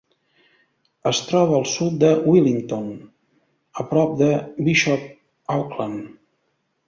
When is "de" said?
2.03-2.09, 4.23-4.29